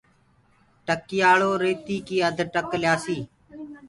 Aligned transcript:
ٽڪيآݪِو 0.85 1.51
ريتيو 1.63 2.05
ڪي 2.07 2.17
آڌي 2.27 2.45
ٽڪ 2.53 2.67
ليآسي 2.81 3.17